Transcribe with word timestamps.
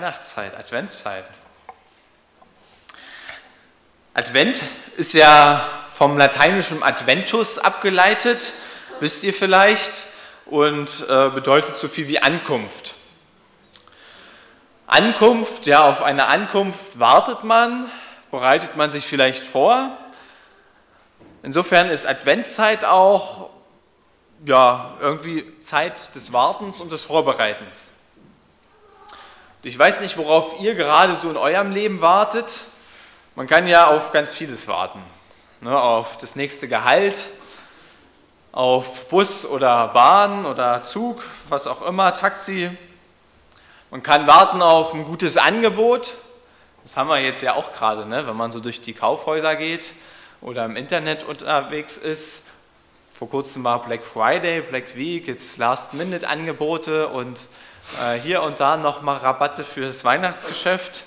Weihnachtszeit, 0.00 0.56
Adventszeit. 0.56 1.26
Advent 4.14 4.62
ist 4.96 5.12
ja 5.12 5.62
vom 5.92 6.16
lateinischen 6.16 6.82
Adventus 6.82 7.58
abgeleitet, 7.58 8.54
wisst 9.00 9.24
ihr 9.24 9.34
vielleicht, 9.34 10.06
und 10.46 11.04
äh, 11.06 11.28
bedeutet 11.28 11.76
so 11.76 11.86
viel 11.86 12.08
wie 12.08 12.18
Ankunft. 12.18 12.94
Ankunft, 14.86 15.66
ja, 15.66 15.86
auf 15.86 16.00
eine 16.00 16.28
Ankunft 16.28 16.98
wartet 16.98 17.44
man, 17.44 17.84
bereitet 18.30 18.76
man 18.76 18.90
sich 18.90 19.04
vielleicht 19.04 19.44
vor. 19.44 19.98
Insofern 21.42 21.90
ist 21.90 22.06
Adventszeit 22.06 22.86
auch 22.86 23.50
ja, 24.46 24.96
irgendwie 24.98 25.60
Zeit 25.60 26.14
des 26.14 26.32
Wartens 26.32 26.80
und 26.80 26.90
des 26.90 27.04
Vorbereitens. 27.04 27.90
Ich 29.62 29.78
weiß 29.78 30.00
nicht, 30.00 30.16
worauf 30.16 30.58
ihr 30.62 30.74
gerade 30.74 31.14
so 31.14 31.28
in 31.28 31.36
eurem 31.36 31.70
Leben 31.70 32.00
wartet. 32.00 32.62
Man 33.36 33.46
kann 33.46 33.68
ja 33.68 33.88
auf 33.88 34.10
ganz 34.10 34.32
vieles 34.32 34.66
warten. 34.68 35.02
Ne, 35.60 35.78
auf 35.78 36.16
das 36.16 36.34
nächste 36.34 36.66
Gehalt, 36.66 37.24
auf 38.52 39.10
Bus 39.10 39.44
oder 39.44 39.88
Bahn 39.88 40.46
oder 40.46 40.82
Zug, 40.82 41.22
was 41.50 41.66
auch 41.66 41.82
immer, 41.82 42.14
Taxi. 42.14 42.70
Man 43.90 44.02
kann 44.02 44.26
warten 44.26 44.62
auf 44.62 44.94
ein 44.94 45.04
gutes 45.04 45.36
Angebot. 45.36 46.14
Das 46.82 46.96
haben 46.96 47.10
wir 47.10 47.20
jetzt 47.20 47.42
ja 47.42 47.52
auch 47.52 47.74
gerade, 47.74 48.06
ne? 48.06 48.26
wenn 48.26 48.36
man 48.36 48.52
so 48.52 48.60
durch 48.60 48.80
die 48.80 48.94
Kaufhäuser 48.94 49.56
geht 49.56 49.92
oder 50.40 50.64
im 50.64 50.76
Internet 50.76 51.22
unterwegs 51.22 51.98
ist. 51.98 52.44
Vor 53.12 53.28
kurzem 53.28 53.62
war 53.64 53.82
Black 53.82 54.06
Friday, 54.06 54.62
Black 54.62 54.96
Week, 54.96 55.28
jetzt 55.28 55.58
Last-Minute-Angebote 55.58 57.08
und 57.08 57.46
hier 58.22 58.42
und 58.42 58.60
da 58.60 58.76
nochmal 58.76 59.18
Rabatte 59.18 59.64
für 59.64 59.86
das 59.86 60.04
Weihnachtsgeschäft. 60.04 61.04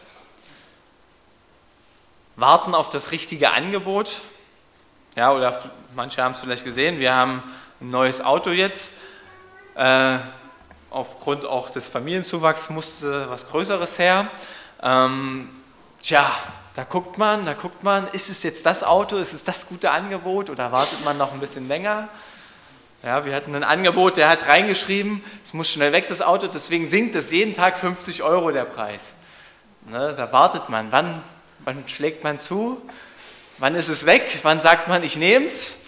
Warten 2.36 2.74
auf 2.76 2.90
das 2.90 3.12
richtige 3.12 3.52
Angebot. 3.52 4.22
Ja, 5.16 5.34
oder 5.34 5.58
manche 5.96 6.24
haben 6.24 6.32
es 6.32 6.40
vielleicht 6.40 6.64
gesehen, 6.64 7.00
wir 7.00 7.14
haben 7.14 7.44
ein 7.80 7.92
neues 7.92 8.22
Auto 8.22 8.50
jetzt. 8.50 8.94
Äh, 9.76 10.18
aufgrund 10.90 11.46
auch 11.46 11.70
des 11.70 11.88
Familienzuwachs 11.88 12.70
musste 12.70 13.30
was 13.30 13.48
Größeres 13.48 14.00
her. 14.00 14.28
Ähm, 14.82 15.50
tja, 16.02 16.32
da 16.76 16.84
guckt 16.84 17.18
man, 17.18 17.46
da 17.46 17.54
guckt 17.54 17.84
man, 17.84 18.08
ist 18.08 18.30
es 18.30 18.44
jetzt 18.44 18.66
das 18.66 18.84
Auto, 18.84 19.18
ist 19.18 19.34
es 19.34 19.44
das 19.44 19.68
gute 19.68 19.92
Angebot 19.92 20.50
oder 20.50 20.72
wartet 20.72 21.04
man 21.04 21.18
noch 21.18 21.34
ein 21.34 21.40
bisschen 21.40 21.68
länger? 21.68 22.10
Ja, 23.04 23.26
wir 23.26 23.36
hatten 23.36 23.54
ein 23.54 23.66
Angebot, 23.66 24.16
der 24.16 24.30
hat 24.30 24.48
reingeschrieben, 24.48 25.22
es 25.44 25.54
muss 25.54 25.70
schnell 25.70 25.92
weg, 25.92 26.08
das 26.08 26.22
Auto, 26.22 26.48
deswegen 26.48 26.88
sinkt 26.88 27.16
es 27.16 27.32
jeden 27.32 27.54
Tag 27.54 27.78
50 27.78 28.24
Euro 28.24 28.52
der 28.52 28.64
Preis. 28.64 29.12
Ne, 29.82 30.14
da 30.16 30.32
wartet 30.32 30.70
man, 30.70 30.90
wann, 30.94 31.22
wann 31.66 31.86
schlägt 31.90 32.24
man 32.24 32.40
zu, 32.40 32.82
wann 33.58 33.76
ist 33.76 33.90
es 33.90 34.06
weg, 34.06 34.40
wann 34.44 34.62
sagt 34.62 34.88
man, 34.88 35.04
ich 35.04 35.18
nehme 35.18 35.48
es. 35.48 35.80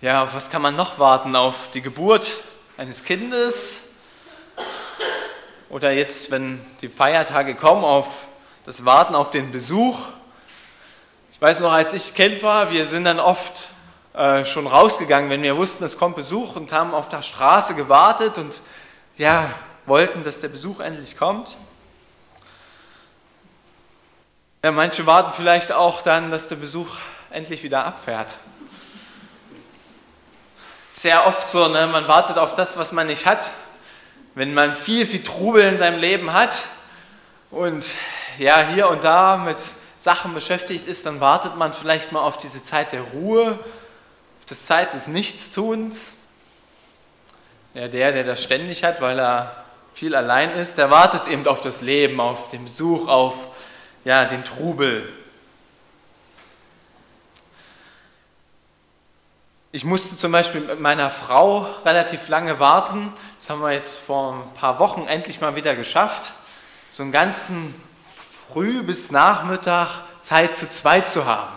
Ja, 0.00 0.24
auf 0.24 0.34
was 0.34 0.50
kann 0.50 0.62
man 0.62 0.74
noch 0.74 0.98
warten? 0.98 1.36
Auf 1.36 1.70
die 1.70 1.80
Geburt 1.80 2.38
eines 2.76 3.04
Kindes? 3.04 3.82
Oder 5.68 5.92
jetzt, 5.92 6.32
wenn 6.32 6.60
die 6.80 6.88
Feiertage 6.88 7.54
kommen, 7.54 7.84
auf 7.84 8.26
das 8.64 8.84
Warten 8.84 9.14
auf 9.14 9.30
den 9.30 9.52
Besuch? 9.52 10.08
Ich 11.30 11.40
weiß 11.40 11.60
noch, 11.60 11.72
als 11.72 11.94
ich 11.94 12.14
Kind 12.16 12.42
war, 12.42 12.72
wir 12.72 12.84
sind 12.86 13.04
dann 13.04 13.20
oft 13.20 13.68
äh, 14.14 14.44
schon 14.44 14.66
rausgegangen, 14.66 15.30
wenn 15.30 15.42
wir 15.42 15.56
wussten, 15.56 15.84
es 15.84 15.96
kommt 15.96 16.16
Besuch 16.16 16.56
und 16.56 16.70
haben 16.72 16.92
auf 16.92 17.08
der 17.08 17.22
Straße 17.22 17.74
gewartet 17.74 18.36
und 18.36 18.60
ja, 19.16 19.48
wollten, 19.86 20.22
dass 20.22 20.40
der 20.40 20.48
Besuch 20.48 20.80
endlich 20.80 21.16
kommt. 21.16 21.56
Ja, 24.62 24.70
manche 24.70 25.06
warten 25.06 25.32
vielleicht 25.34 25.72
auch 25.72 26.02
dann, 26.02 26.30
dass 26.30 26.46
der 26.46 26.56
Besuch 26.56 26.88
endlich 27.30 27.62
wieder 27.62 27.84
abfährt. 27.84 28.36
Sehr 30.92 31.26
oft 31.26 31.48
so, 31.48 31.68
ne? 31.68 31.86
man 31.86 32.06
wartet 32.06 32.36
auf 32.36 32.54
das, 32.54 32.76
was 32.76 32.92
man 32.92 33.06
nicht 33.06 33.24
hat. 33.24 33.50
Wenn 34.34 34.52
man 34.52 34.76
viel, 34.76 35.06
viel 35.06 35.24
Trubel 35.24 35.62
in 35.64 35.78
seinem 35.78 35.98
Leben 35.98 36.34
hat 36.34 36.64
und 37.50 37.84
ja, 38.38 38.60
hier 38.74 38.88
und 38.88 39.04
da 39.04 39.38
mit 39.38 39.56
Sachen 39.98 40.34
beschäftigt 40.34 40.86
ist, 40.86 41.06
dann 41.06 41.20
wartet 41.20 41.56
man 41.56 41.72
vielleicht 41.72 42.12
mal 42.12 42.20
auf 42.20 42.36
diese 42.36 42.62
Zeit 42.62 42.92
der 42.92 43.02
Ruhe 43.02 43.58
das 44.46 44.66
Zeit 44.66 44.94
des 44.94 45.06
Nichtstuns. 45.06 46.12
Ja, 47.74 47.88
der, 47.88 48.12
der 48.12 48.24
das 48.24 48.42
ständig 48.42 48.84
hat, 48.84 49.00
weil 49.00 49.18
er 49.18 49.64
viel 49.94 50.14
allein 50.14 50.50
ist, 50.52 50.76
der 50.76 50.90
wartet 50.90 51.26
eben 51.28 51.46
auf 51.46 51.60
das 51.60 51.80
Leben, 51.80 52.20
auf 52.20 52.48
den 52.48 52.64
Besuch, 52.64 53.08
auf 53.08 53.34
ja, 54.04 54.24
den 54.24 54.44
Trubel. 54.44 55.10
Ich 59.74 59.84
musste 59.84 60.16
zum 60.16 60.32
Beispiel 60.32 60.60
mit 60.60 60.80
meiner 60.80 61.08
Frau 61.08 61.66
relativ 61.86 62.28
lange 62.28 62.58
warten. 62.60 63.10
Das 63.38 63.48
haben 63.48 63.62
wir 63.62 63.72
jetzt 63.72 63.98
vor 63.98 64.34
ein 64.34 64.54
paar 64.54 64.78
Wochen 64.78 65.06
endlich 65.06 65.40
mal 65.40 65.56
wieder 65.56 65.74
geschafft, 65.74 66.34
so 66.90 67.02
einen 67.02 67.12
ganzen 67.12 67.74
Früh 68.50 68.82
bis 68.82 69.10
Nachmittag 69.10 70.02
Zeit 70.20 70.56
zu 70.58 70.68
zweit 70.68 71.08
zu 71.08 71.24
haben. 71.24 71.52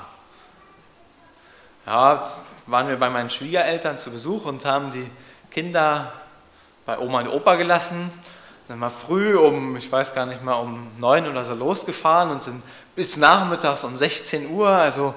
Ja, 1.85 2.31
waren 2.67 2.87
wir 2.87 2.97
bei 2.97 3.09
meinen 3.09 3.29
Schwiegereltern 3.29 3.97
zu 3.97 4.11
Besuch 4.11 4.45
und 4.45 4.65
haben 4.65 4.91
die 4.91 5.09
Kinder 5.51 6.11
bei 6.85 6.97
Oma 6.97 7.21
und 7.21 7.29
Opa 7.29 7.55
gelassen. 7.55 8.11
Dann 8.67 8.79
mal 8.79 8.89
früh 8.89 9.37
um, 9.37 9.77
ich 9.77 9.91
weiß 9.91 10.15
gar 10.15 10.25
nicht 10.25 10.43
mal, 10.43 10.53
um 10.53 10.91
neun 10.97 11.27
oder 11.27 11.45
so 11.45 11.53
losgefahren 11.53 12.31
und 12.31 12.41
sind 12.41 12.63
bis 12.95 13.17
nachmittags 13.17 13.83
um 13.83 13.97
16 13.97 14.49
Uhr, 14.49 14.69
also 14.69 15.13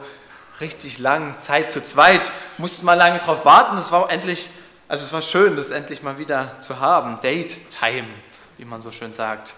richtig 0.60 0.98
lang, 0.98 1.38
Zeit 1.38 1.70
zu 1.70 1.82
zweit. 1.82 2.30
Mussten 2.58 2.84
mal 2.84 2.94
lange 2.94 3.18
drauf 3.20 3.44
warten. 3.46 3.78
Es 3.78 3.90
war 3.90 4.10
endlich, 4.10 4.50
also 4.86 5.04
es 5.04 5.12
war 5.12 5.22
schön, 5.22 5.56
das 5.56 5.70
endlich 5.70 6.02
mal 6.02 6.18
wieder 6.18 6.60
zu 6.60 6.80
haben. 6.80 7.18
Date 7.20 7.56
Time, 7.70 8.08
wie 8.58 8.66
man 8.66 8.82
so 8.82 8.92
schön 8.92 9.14
sagt. 9.14 9.54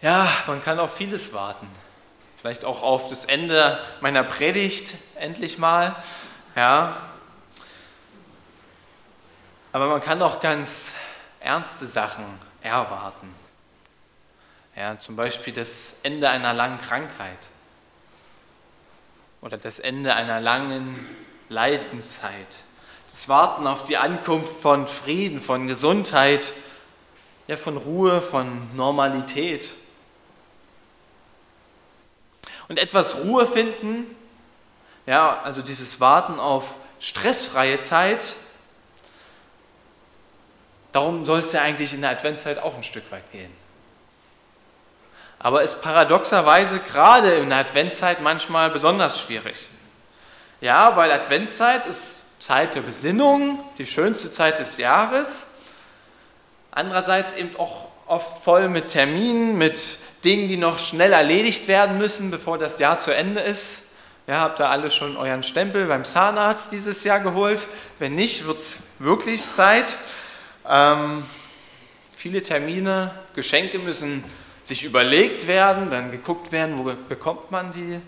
Ja, 0.00 0.26
man 0.46 0.64
kann 0.64 0.78
auf 0.78 0.94
vieles 0.94 1.34
warten 1.34 1.68
vielleicht 2.44 2.66
auch 2.66 2.82
auf 2.82 3.08
das 3.08 3.24
Ende 3.24 3.82
meiner 4.02 4.22
Predigt 4.22 4.96
endlich 5.14 5.56
mal. 5.56 5.96
Ja. 6.54 6.94
Aber 9.72 9.86
man 9.86 10.02
kann 10.02 10.20
auch 10.20 10.40
ganz 10.40 10.92
ernste 11.40 11.86
Sachen 11.86 12.38
erwarten. 12.60 13.34
Ja, 14.76 14.98
zum 14.98 15.16
Beispiel 15.16 15.54
das 15.54 15.96
Ende 16.02 16.28
einer 16.28 16.52
langen 16.52 16.78
Krankheit 16.80 17.48
oder 19.40 19.56
das 19.56 19.78
Ende 19.78 20.14
einer 20.14 20.38
langen 20.38 21.02
Leidenszeit. 21.48 22.62
Das 23.06 23.26
Warten 23.30 23.66
auf 23.66 23.84
die 23.84 23.96
Ankunft 23.96 24.60
von 24.60 24.86
Frieden, 24.86 25.40
von 25.40 25.66
Gesundheit, 25.66 26.52
ja, 27.46 27.56
von 27.56 27.78
Ruhe, 27.78 28.20
von 28.20 28.76
Normalität 28.76 29.72
und 32.68 32.78
etwas 32.78 33.16
Ruhe 33.24 33.46
finden, 33.46 34.06
ja, 35.06 35.40
also 35.42 35.62
dieses 35.62 36.00
Warten 36.00 36.38
auf 36.38 36.74
stressfreie 37.00 37.78
Zeit, 37.80 38.34
darum 40.92 41.26
soll 41.26 41.40
es 41.40 41.52
ja 41.52 41.60
eigentlich 41.62 41.92
in 41.92 42.00
der 42.00 42.10
Adventszeit 42.10 42.58
auch 42.58 42.74
ein 42.76 42.84
Stück 42.84 43.10
weit 43.12 43.30
gehen. 43.30 43.52
Aber 45.38 45.62
ist 45.62 45.82
paradoxerweise 45.82 46.78
gerade 46.78 47.34
in 47.34 47.50
der 47.50 47.58
Adventszeit 47.58 48.22
manchmal 48.22 48.70
besonders 48.70 49.20
schwierig. 49.20 49.68
Ja, 50.62 50.96
weil 50.96 51.12
Adventszeit 51.12 51.84
ist 51.84 52.22
Zeit 52.40 52.74
der 52.74 52.80
Besinnung, 52.80 53.58
die 53.76 53.86
schönste 53.86 54.32
Zeit 54.32 54.58
des 54.58 54.78
Jahres. 54.78 55.48
Andererseits 56.70 57.34
eben 57.34 57.54
auch 57.56 57.88
oft 58.06 58.42
voll 58.42 58.68
mit 58.68 58.88
Terminen, 58.88 59.58
mit 59.58 59.98
Dingen, 60.24 60.48
die 60.48 60.56
noch 60.56 60.78
schnell 60.78 61.12
erledigt 61.12 61.68
werden 61.68 61.98
müssen, 61.98 62.30
bevor 62.30 62.58
das 62.58 62.78
Jahr 62.78 62.98
zu 62.98 63.14
Ende 63.14 63.40
ist. 63.40 63.82
Ja, 64.26 64.40
habt 64.40 64.58
ihr 64.58 64.70
alle 64.70 64.90
schon 64.90 65.18
euren 65.18 65.42
Stempel 65.42 65.86
beim 65.86 66.04
Zahnarzt 66.04 66.72
dieses 66.72 67.04
Jahr 67.04 67.20
geholt? 67.20 67.66
Wenn 67.98 68.14
nicht, 68.14 68.46
wird 68.46 68.58
es 68.58 68.78
wirklich 68.98 69.46
Zeit. 69.48 69.96
Ähm, 70.66 71.24
viele 72.16 72.42
Termine, 72.42 73.10
Geschenke 73.34 73.78
müssen 73.78 74.24
sich 74.62 74.82
überlegt 74.82 75.46
werden, 75.46 75.90
dann 75.90 76.10
geguckt 76.10 76.52
werden, 76.52 76.78
wo 76.78 76.90
bekommt 77.08 77.50
man 77.50 77.70
die. 77.72 78.00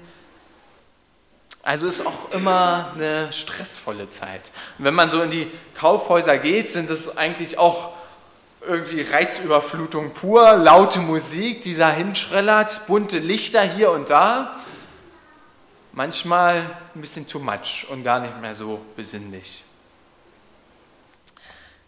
Also 1.62 1.86
ist 1.86 2.06
auch 2.06 2.30
immer 2.30 2.92
eine 2.94 3.30
stressvolle 3.30 4.08
Zeit. 4.08 4.52
Und 4.78 4.86
wenn 4.86 4.94
man 4.94 5.10
so 5.10 5.20
in 5.20 5.30
die 5.30 5.50
Kaufhäuser 5.74 6.38
geht, 6.38 6.68
sind 6.68 6.88
es 6.88 7.18
eigentlich 7.18 7.58
auch 7.58 7.92
irgendwie 8.66 9.02
Reizüberflutung 9.02 10.12
pur, 10.12 10.56
laute 10.56 10.98
Musik, 10.98 11.62
die 11.62 11.76
da 11.76 11.90
hinschrellert, 11.90 12.86
bunte 12.86 13.18
Lichter 13.18 13.62
hier 13.62 13.90
und 13.90 14.10
da 14.10 14.56
manchmal 15.92 16.58
ein 16.94 17.00
bisschen 17.00 17.26
too 17.26 17.38
much 17.38 17.86
und 17.88 18.04
gar 18.04 18.20
nicht 18.20 18.38
mehr 18.40 18.54
so 18.54 18.84
besinnlich. 18.96 19.64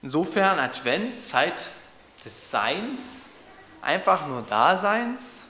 Insofern 0.02 0.58
Advent, 0.58 1.18
Zeit 1.18 1.68
des 2.24 2.50
Seins, 2.50 3.26
einfach 3.82 4.26
nur 4.26 4.42
Daseins, 4.42 5.42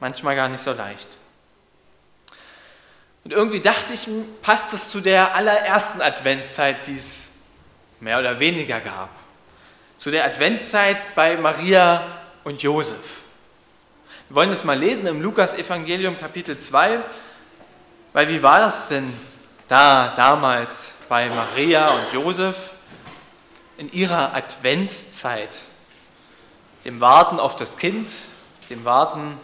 manchmal 0.00 0.34
gar 0.34 0.48
nicht 0.48 0.62
so 0.62 0.72
leicht. 0.72 1.18
Und 3.22 3.32
irgendwie 3.32 3.60
dachte 3.60 3.92
ich, 3.92 4.08
passt 4.42 4.72
das 4.72 4.88
zu 4.88 5.00
der 5.00 5.34
allerersten 5.34 6.00
Adventszeit, 6.00 6.86
die 6.86 6.96
es 6.96 7.28
mehr 8.00 8.18
oder 8.18 8.40
weniger 8.40 8.80
gab. 8.80 9.19
Zu 10.00 10.10
der 10.10 10.24
Adventszeit 10.24 11.14
bei 11.14 11.36
Maria 11.36 12.02
und 12.44 12.62
Josef. 12.62 13.20
Wir 14.30 14.36
wollen 14.36 14.48
das 14.48 14.64
mal 14.64 14.78
lesen 14.78 15.06
im 15.06 15.20
Lukas-Evangelium 15.20 16.18
Kapitel 16.18 16.56
2, 16.56 17.00
weil 18.14 18.28
wie 18.30 18.42
war 18.42 18.60
das 18.60 18.88
denn 18.88 19.12
da 19.68 20.14
damals 20.16 20.94
bei 21.10 21.28
Maria 21.28 21.90
und 21.90 22.10
Josef 22.14 22.70
in 23.76 23.92
ihrer 23.92 24.34
Adventszeit? 24.34 25.58
Dem 26.86 26.98
Warten 27.02 27.38
auf 27.38 27.54
das 27.56 27.76
Kind, 27.76 28.08
dem 28.70 28.86
Warten 28.86 29.36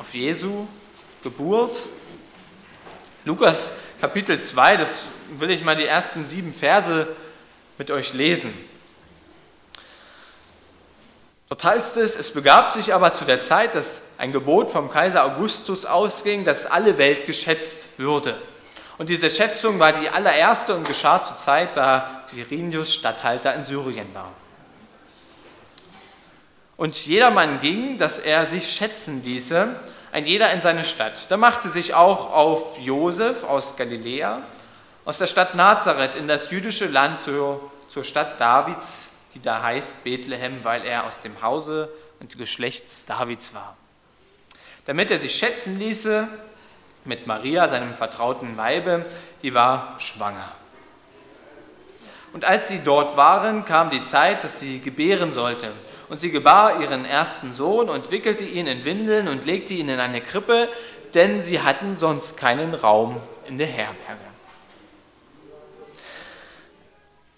auf 0.00 0.14
Jesu 0.14 0.66
Geburt. 1.22 1.76
Lukas 3.26 3.72
Kapitel 4.00 4.40
2, 4.40 4.78
das 4.78 5.08
will 5.38 5.50
ich 5.50 5.62
mal 5.62 5.76
die 5.76 5.84
ersten 5.84 6.24
sieben 6.24 6.54
Verse 6.54 7.06
mit 7.76 7.90
euch 7.90 8.14
lesen. 8.14 8.69
Dort 11.50 11.64
heißt 11.64 11.96
es, 11.96 12.16
es 12.16 12.32
begab 12.32 12.70
sich 12.70 12.94
aber 12.94 13.12
zu 13.12 13.24
der 13.24 13.40
Zeit, 13.40 13.74
dass 13.74 14.02
ein 14.18 14.30
Gebot 14.30 14.70
vom 14.70 14.88
Kaiser 14.88 15.24
Augustus 15.24 15.84
ausging, 15.84 16.44
dass 16.44 16.64
alle 16.64 16.96
Welt 16.96 17.26
geschätzt 17.26 17.98
würde. 17.98 18.40
Und 18.98 19.08
diese 19.08 19.28
Schätzung 19.28 19.80
war 19.80 19.92
die 19.92 20.08
allererste 20.08 20.76
und 20.76 20.86
geschah 20.86 21.24
zur 21.24 21.34
Zeit, 21.34 21.76
da 21.76 22.22
Quirinius 22.30 22.94
Statthalter 22.94 23.52
in 23.56 23.64
Syrien 23.64 24.06
war. 24.14 24.30
Und 26.76 26.94
jedermann 27.04 27.58
ging, 27.58 27.98
dass 27.98 28.20
er 28.20 28.46
sich 28.46 28.70
schätzen 28.70 29.24
ließe, 29.24 29.74
ein 30.12 30.26
jeder 30.26 30.52
in 30.52 30.60
seine 30.60 30.84
Stadt. 30.84 31.28
Da 31.32 31.36
machte 31.36 31.68
sich 31.68 31.94
auch 31.94 32.32
auf 32.32 32.78
Josef 32.78 33.42
aus 33.42 33.74
Galiläa, 33.76 34.42
aus 35.04 35.18
der 35.18 35.26
Stadt 35.26 35.56
Nazareth 35.56 36.14
in 36.14 36.28
das 36.28 36.52
jüdische 36.52 36.86
Land 36.86 37.18
zur, 37.18 37.72
zur 37.88 38.04
Stadt 38.04 38.40
Davids 38.40 39.09
die 39.34 39.42
da 39.42 39.62
heißt 39.62 40.04
Bethlehem, 40.04 40.64
weil 40.64 40.84
er 40.84 41.06
aus 41.06 41.18
dem 41.20 41.42
Hause 41.42 41.92
und 42.20 42.36
Geschlechts 42.38 43.04
Davids 43.04 43.54
war. 43.54 43.76
Damit 44.86 45.10
er 45.10 45.18
sich 45.18 45.34
schätzen 45.34 45.78
ließe 45.78 46.28
mit 47.04 47.26
Maria, 47.26 47.68
seinem 47.68 47.94
vertrauten 47.94 48.56
Weibe, 48.56 49.06
die 49.42 49.54
war 49.54 49.96
schwanger. 49.98 50.52
Und 52.32 52.44
als 52.44 52.68
sie 52.68 52.80
dort 52.84 53.16
waren, 53.16 53.64
kam 53.64 53.90
die 53.90 54.02
Zeit, 54.02 54.44
dass 54.44 54.60
sie 54.60 54.80
gebären 54.80 55.32
sollte. 55.32 55.72
Und 56.08 56.18
sie 56.18 56.30
gebar 56.30 56.80
ihren 56.80 57.04
ersten 57.04 57.52
Sohn 57.54 57.88
und 57.88 58.10
wickelte 58.10 58.44
ihn 58.44 58.66
in 58.66 58.84
Windeln 58.84 59.28
und 59.28 59.46
legte 59.46 59.74
ihn 59.74 59.88
in 59.88 60.00
eine 60.00 60.20
Krippe, 60.20 60.68
denn 61.14 61.40
sie 61.40 61.60
hatten 61.60 61.96
sonst 61.96 62.36
keinen 62.36 62.74
Raum 62.74 63.16
in 63.46 63.58
der 63.58 63.66
Herberge. 63.66 64.18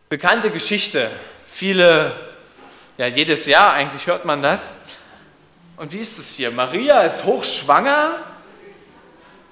Bekannte 0.09 0.51
Geschichte 0.51 1.11
Viele, 1.55 2.13
ja 2.97 3.07
jedes 3.07 3.45
Jahr 3.45 3.75
eigentlich 3.75 4.07
hört 4.07 4.25
man 4.25 4.41
das. 4.41 4.73
Und 5.77 5.93
wie 5.93 5.99
ist 5.99 6.19
es 6.19 6.35
hier? 6.35 6.51
Maria 6.51 7.03
ist 7.03 7.25
hochschwanger, 7.25 8.19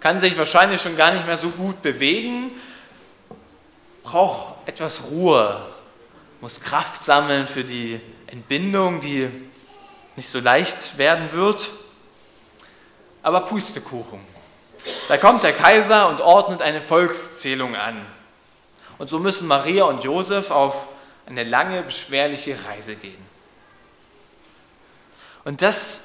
kann 0.01 0.19
sich 0.19 0.37
wahrscheinlich 0.39 0.81
schon 0.81 0.97
gar 0.97 1.13
nicht 1.13 1.27
mehr 1.27 1.37
so 1.37 1.51
gut 1.51 1.83
bewegen, 1.83 2.53
braucht 4.03 4.67
etwas 4.67 5.11
Ruhe, 5.11 5.61
muss 6.41 6.59
Kraft 6.61 7.05
sammeln 7.05 7.47
für 7.47 7.65
die 7.65 8.01
Entbindung, 8.29 9.01
die 9.01 9.29
nicht 10.17 10.31
so 10.31 10.41
leicht 10.41 10.97
werden 10.97 11.31
wird. 11.33 11.69
Aber 13.23 13.43
Pustekuchen. 13.43 14.21
Da 15.09 15.19
kommt 15.19 15.45
der 15.45 15.53
Kaiser 15.53 16.09
und 16.09 16.23
ordnet 16.23 16.63
eine 16.63 16.81
Volkszählung 16.81 17.77
an. 17.77 18.07
Und 18.97 19.11
so 19.11 19.19
müssen 19.19 19.47
Maria 19.47 19.85
und 19.85 20.03
Josef 20.03 20.51
auf 20.51 20.89
eine 21.27 21.45
lange, 21.45 21.83
beschwerliche 21.83 22.57
Reise 22.65 22.97
gehen. 22.97 23.25
Und 25.45 25.63
das 25.63 26.03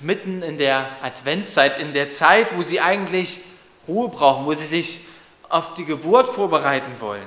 mitten 0.00 0.42
in 0.42 0.58
der 0.58 0.96
Adventszeit, 1.02 1.78
in 1.78 1.92
der 1.92 2.08
Zeit, 2.08 2.56
wo 2.56 2.62
sie 2.62 2.80
eigentlich 2.80 3.40
Ruhe 3.86 4.08
brauchen, 4.08 4.46
wo 4.46 4.54
sie 4.54 4.66
sich 4.66 5.00
auf 5.48 5.74
die 5.74 5.84
Geburt 5.84 6.26
vorbereiten 6.26 7.00
wollen. 7.00 7.26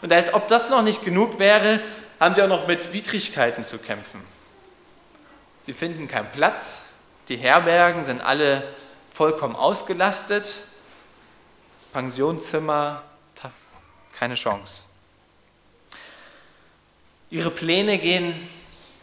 Und 0.00 0.12
als 0.12 0.34
ob 0.34 0.48
das 0.48 0.68
noch 0.68 0.82
nicht 0.82 1.04
genug 1.04 1.38
wäre, 1.38 1.80
haben 2.18 2.34
sie 2.34 2.42
auch 2.42 2.48
noch 2.48 2.66
mit 2.66 2.92
Widrigkeiten 2.92 3.64
zu 3.64 3.78
kämpfen. 3.78 4.22
Sie 5.62 5.72
finden 5.72 6.08
keinen 6.08 6.30
Platz, 6.30 6.86
die 7.28 7.36
Herbergen 7.36 8.02
sind 8.02 8.20
alle 8.20 8.62
vollkommen 9.12 9.54
ausgelastet, 9.54 10.62
Pensionszimmer, 11.92 13.02
keine 14.18 14.34
Chance. 14.34 14.84
Ihre 17.32 17.50
Pläne 17.50 17.96
gehen 17.96 18.34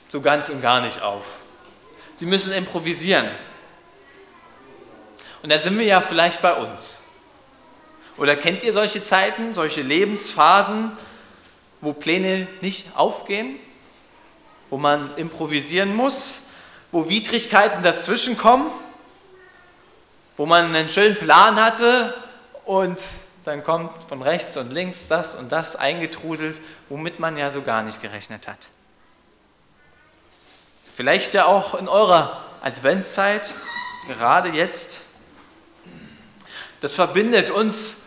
so 0.07 0.21
ganz 0.21 0.49
und 0.49 0.61
gar 0.61 0.81
nicht 0.81 1.01
auf. 1.01 1.41
Sie 2.13 2.27
müssen 2.27 2.53
improvisieren. 2.53 3.27
Und 5.41 5.51
da 5.51 5.57
sind 5.57 5.79
wir 5.79 5.85
ja 5.87 5.99
vielleicht 5.99 6.39
bei 6.39 6.53
uns. 6.53 7.05
Oder 8.17 8.35
kennt 8.35 8.63
ihr 8.63 8.71
solche 8.71 9.01
Zeiten, 9.01 9.55
solche 9.55 9.81
Lebensphasen, 9.81 10.91
wo 11.81 11.91
Pläne 11.91 12.47
nicht 12.61 12.95
aufgehen, 12.95 13.55
wo 14.69 14.77
man 14.77 15.09
improvisieren 15.15 15.95
muss, 15.95 16.43
wo 16.91 17.09
Widrigkeiten 17.09 17.81
dazwischenkommen, 17.81 18.67
wo 20.37 20.45
man 20.45 20.75
einen 20.75 20.89
schönen 20.89 21.15
Plan 21.15 21.55
hatte 21.55 22.13
und 22.65 22.99
dann 23.43 23.63
kommt 23.63 24.03
von 24.03 24.21
rechts 24.21 24.57
und 24.57 24.71
links 24.71 25.07
das 25.07 25.35
und 25.35 25.51
das 25.51 25.75
eingetrudelt, 25.75 26.59
womit 26.89 27.19
man 27.19 27.37
ja 27.37 27.49
so 27.49 27.61
gar 27.61 27.83
nicht 27.83 28.01
gerechnet 28.01 28.47
hat. 28.47 28.57
Vielleicht 30.93 31.33
ja 31.33 31.45
auch 31.45 31.75
in 31.75 31.87
eurer 31.87 32.43
Adventszeit, 32.61 33.53
gerade 34.07 34.49
jetzt. 34.49 35.01
Das 36.81 36.93
verbindet 36.93 37.51
uns 37.51 38.03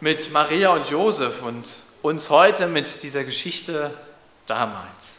mit 0.00 0.32
Maria 0.32 0.70
und 0.70 0.88
Josef 0.88 1.42
und 1.42 1.68
uns 2.00 2.30
heute 2.30 2.66
mit 2.66 3.02
dieser 3.02 3.24
Geschichte 3.24 3.94
damals. 4.46 5.18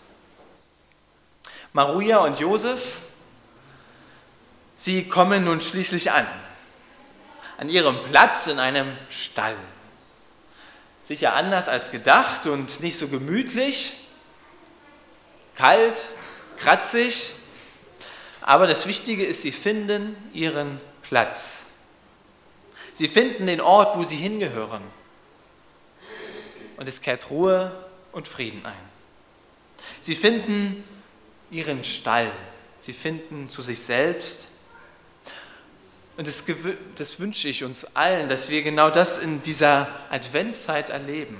Maria 1.72 2.20
und 2.20 2.40
Josef, 2.40 3.02
sie 4.76 5.08
kommen 5.08 5.46
nun 5.46 5.62
schließlich 5.62 6.12
an 6.12 6.28
an 7.58 7.70
ihrem 7.70 8.04
Platz 8.04 8.48
in 8.48 8.60
einem 8.60 8.96
Stall. 9.10 9.56
Sicher 11.04 11.34
anders 11.34 11.68
als 11.68 11.92
gedacht 11.92 12.48
und 12.48 12.80
nicht 12.80 12.98
so 12.98 13.08
gemütlich, 13.08 13.94
kalt, 15.56 16.08
kratzig, 16.58 17.32
aber 18.42 18.68
das 18.68 18.88
Wichtige 18.88 19.26
ist, 19.26 19.42
sie 19.42 19.52
finden 19.52 20.16
ihren 20.34 20.80
Platz. 21.02 21.68
Sie 22.94 23.08
finden 23.08 23.48
den 23.48 23.62
Ort, 23.62 23.98
wo 23.98 24.04
sie 24.04 24.18
hingehören. 24.18 24.84
Und 26.78 26.90
es 26.90 27.02
kehrt 27.02 27.30
Ruhe 27.30 27.72
und 28.12 28.28
Frieden 28.28 28.66
ein. 28.66 28.74
Sie 30.02 30.16
finden 30.16 30.84
ihren 31.52 31.84
Stall. 31.84 32.32
Sie 32.78 32.94
finden 32.94 33.50
zu 33.50 33.62
sich 33.62 33.80
selbst 33.82 34.50
und 36.16 36.28
das, 36.28 36.44
das, 36.96 37.20
wünsche 37.20 37.50
ich 37.50 37.64
uns 37.64 37.96
allen, 37.96 38.30
dass 38.30 38.50
wir 38.50 38.62
genau 38.62 38.90
das 38.90 39.18
in 39.18 39.42
dieser 39.42 39.88
Adventszeit 40.12 40.92
erleben. 40.92 41.40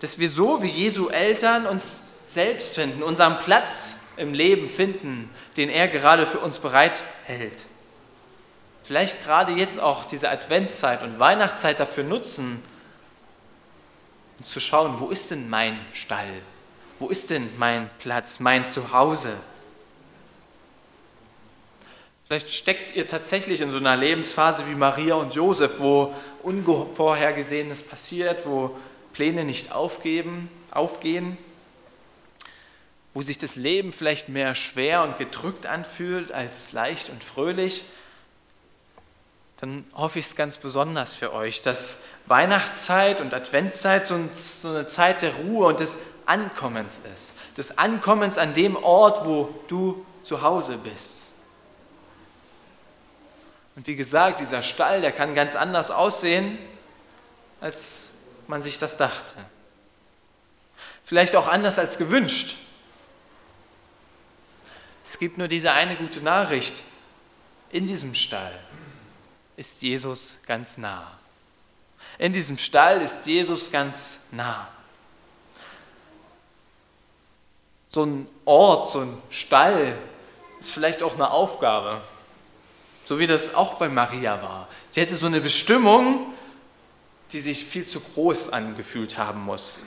Dass 0.00 0.18
wir 0.18 0.28
so 0.28 0.62
wie 0.62 0.68
Jesu 0.68 1.08
Eltern 1.08 1.66
uns 1.66 2.02
selbst 2.26 2.74
finden, 2.74 3.02
unseren 3.02 3.38
Platz 3.38 4.06
im 4.16 4.34
Leben 4.34 4.68
finden, 4.68 5.30
den 5.56 5.68
er 5.68 5.88
gerade 5.88 6.26
für 6.26 6.40
uns 6.40 6.58
bereithält. 6.58 7.62
vielleicht 8.82 9.24
gerade 9.24 9.52
jetzt 9.52 9.80
auch 9.80 10.04
diese 10.04 10.28
Adventszeit 10.28 11.02
und 11.02 11.18
Weihnachtszeit 11.18 11.80
dafür 11.80 12.04
nutzen, 12.04 12.60
um 14.38 14.44
zu 14.44 14.60
schauen, 14.60 14.98
wo 14.98 15.08
ist 15.08 15.30
denn 15.30 15.48
mein 15.48 15.78
Stall? 15.92 16.42
Wo 16.98 17.08
ist 17.08 17.30
denn 17.30 17.48
mein 17.56 17.88
Platz, 17.98 18.40
mein 18.40 18.66
Zuhause? 18.66 19.32
Vielleicht 22.34 22.52
steckt 22.52 22.96
ihr 22.96 23.06
tatsächlich 23.06 23.60
in 23.60 23.70
so 23.70 23.76
einer 23.76 23.94
Lebensphase 23.94 24.66
wie 24.66 24.74
Maria 24.74 25.14
und 25.14 25.36
Josef, 25.36 25.78
wo 25.78 26.12
Unvorhergesehenes 26.42 27.84
passiert, 27.84 28.44
wo 28.44 28.76
Pläne 29.12 29.44
nicht 29.44 29.70
aufgeben, 29.70 30.48
aufgehen, 30.72 31.38
wo 33.12 33.22
sich 33.22 33.38
das 33.38 33.54
Leben 33.54 33.92
vielleicht 33.92 34.30
mehr 34.30 34.56
schwer 34.56 35.04
und 35.04 35.16
gedrückt 35.16 35.66
anfühlt 35.66 36.32
als 36.32 36.72
leicht 36.72 37.08
und 37.08 37.22
fröhlich, 37.22 37.84
dann 39.60 39.84
hoffe 39.94 40.18
ich 40.18 40.26
es 40.26 40.34
ganz 40.34 40.56
besonders 40.56 41.14
für 41.14 41.32
euch, 41.32 41.62
dass 41.62 42.00
Weihnachtszeit 42.26 43.20
und 43.20 43.32
Adventszeit 43.32 44.08
so 44.08 44.16
eine 44.16 44.86
Zeit 44.88 45.22
der 45.22 45.36
Ruhe 45.36 45.68
und 45.68 45.78
des 45.78 45.98
Ankommens 46.26 47.00
ist. 47.12 47.36
Des 47.56 47.78
Ankommens 47.78 48.38
an 48.38 48.54
dem 48.54 48.74
Ort, 48.74 49.24
wo 49.24 49.54
du 49.68 50.04
zu 50.24 50.42
Hause 50.42 50.78
bist. 50.78 51.23
Und 53.76 53.86
wie 53.86 53.96
gesagt, 53.96 54.40
dieser 54.40 54.62
Stall, 54.62 55.00
der 55.00 55.12
kann 55.12 55.34
ganz 55.34 55.56
anders 55.56 55.90
aussehen, 55.90 56.58
als 57.60 58.10
man 58.46 58.62
sich 58.62 58.78
das 58.78 58.96
dachte. 58.96 59.36
Vielleicht 61.04 61.34
auch 61.36 61.48
anders 61.48 61.78
als 61.78 61.98
gewünscht. 61.98 62.56
Es 65.06 65.18
gibt 65.18 65.38
nur 65.38 65.48
diese 65.48 65.72
eine 65.72 65.96
gute 65.96 66.20
Nachricht. 66.20 66.82
In 67.70 67.86
diesem 67.86 68.14
Stall 68.14 68.58
ist 69.56 69.82
Jesus 69.82 70.36
ganz 70.46 70.78
nah. 70.78 71.18
In 72.18 72.32
diesem 72.32 72.58
Stall 72.58 73.00
ist 73.00 73.26
Jesus 73.26 73.70
ganz 73.70 74.26
nah. 74.30 74.68
So 77.92 78.04
ein 78.04 78.28
Ort, 78.44 78.90
so 78.92 79.00
ein 79.00 79.22
Stall 79.30 79.96
ist 80.58 80.70
vielleicht 80.70 81.02
auch 81.02 81.14
eine 81.14 81.30
Aufgabe. 81.30 82.00
So 83.04 83.18
wie 83.18 83.26
das 83.26 83.54
auch 83.54 83.74
bei 83.74 83.88
Maria 83.88 84.42
war. 84.42 84.68
Sie 84.88 85.00
hätte 85.00 85.16
so 85.16 85.26
eine 85.26 85.40
Bestimmung, 85.40 86.32
die 87.32 87.40
sich 87.40 87.64
viel 87.64 87.86
zu 87.86 88.00
groß 88.00 88.50
angefühlt 88.50 89.18
haben 89.18 89.44
muss. 89.44 89.82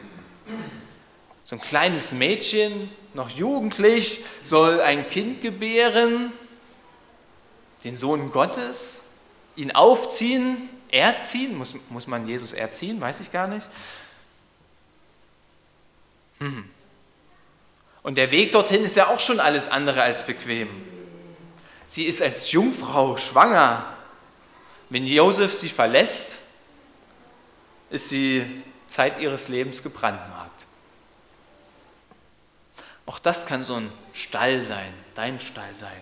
So 1.44 1.56
ein 1.56 1.62
kleines 1.62 2.14
Mädchen, 2.14 2.90
noch 3.14 3.30
jugendlich, 3.30 4.26
soll 4.44 4.82
ein 4.82 5.10
Kind 5.10 5.42
gebären, 5.42 6.32
den 7.84 7.96
Sohn 7.96 8.32
Gottes, 8.32 9.06
ihn 9.56 9.72
aufziehen, 9.72 10.58
erziehen. 10.90 11.58
Muss, 11.58 11.76
muss 11.90 12.06
man 12.06 12.28
Jesus 12.28 12.54
erziehen? 12.54 13.00
Weiß 13.00 13.20
ich 13.22 13.32
gar 13.32 13.48
nicht. 13.48 13.66
Hm. 16.40 16.70
Und 18.04 18.18
der 18.18 18.32
Weg 18.32 18.52
dorthin 18.52 18.84
ist 18.84 18.96
ja 18.96 19.08
auch 19.08 19.20
schon 19.20 19.40
alles 19.40 19.68
andere 19.68 20.02
als 20.02 20.26
bequem. 20.26 20.70
Sie 21.88 22.04
ist 22.04 22.22
als 22.22 22.52
Jungfrau 22.52 23.18
schwanger. 23.18 23.86
Wenn 24.90 25.08
Josef 25.08 25.54
sie 25.54 25.70
verlässt, 25.70 26.42
ist 27.90 28.10
sie 28.10 28.46
Zeit 28.88 29.20
ihres 29.20 29.48
Lebens 29.48 29.82
gebrandmarkt. 29.82 30.66
Auch 33.06 33.20
das 33.20 33.46
kann 33.46 33.64
so 33.64 33.76
ein 33.76 33.92
Stall 34.14 34.62
sein, 34.62 34.94
dein 35.16 35.40
Stall 35.40 35.74
sein. 35.74 36.02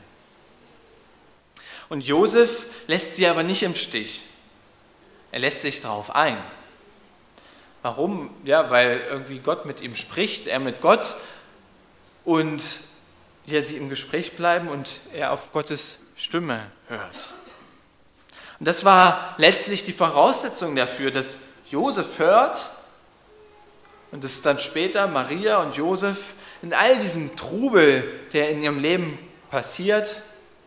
Und 1.88 2.02
Josef 2.02 2.66
lässt 2.88 3.16
sie 3.16 3.28
aber 3.28 3.44
nicht 3.44 3.62
im 3.62 3.76
Stich. 3.76 4.24
Er 5.32 5.40
lässt 5.40 5.62
sich 5.62 5.82
darauf 5.82 6.16
ein. 6.16 6.38
Warum? 7.84 8.34
Ja, 8.44 8.72
weil 8.72 9.02
irgendwie 9.08 9.38
Gott 9.38 9.66
mit 9.68 9.82
ihm 9.82 9.96
spricht, 9.96 10.48
er 10.48 10.60
mit 10.60 10.82
Gott 10.82 11.16
und 12.24 12.64
ja, 13.46 13.62
sie 13.62 13.78
im 13.78 13.90
Gespräch 13.90 14.34
bleiben 14.34 14.68
und 14.68 15.00
er 15.14 15.32
auf 15.32 15.52
Gottes 15.52 16.00
Stimme 16.16 16.72
hört. 16.88 17.34
Und 18.60 18.68
das 18.68 18.86
war 18.86 19.36
letztlich 19.38 19.84
die 19.84 19.94
Voraussetzung 19.94 20.76
dafür, 20.76 21.12
dass 21.12 21.40
Josef 21.70 22.20
hört 22.20 22.70
und 24.12 24.24
dass 24.24 24.42
dann 24.42 24.60
später 24.60 25.08
Maria 25.08 25.58
und 25.58 25.76
Josef 25.76 26.34
in 26.62 26.74
all 26.74 26.98
diesem 26.98 27.36
Trubel, 27.36 28.04
der 28.34 28.50
in 28.50 28.64
ihrem 28.64 28.80
Leben 28.80 29.20
passiert, 29.50 30.22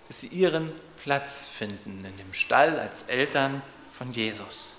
dass 0.07 0.21
sie 0.21 0.29
ihren 0.29 0.73
Platz 1.03 1.49
finden 1.49 2.05
in 2.05 2.17
dem 2.17 2.35
Stall 2.35 2.79
als 2.79 3.05
Eltern 3.05 3.63
von 3.91 4.13
Jesus. 4.13 4.77